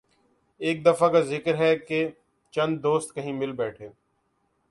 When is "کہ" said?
1.77-2.07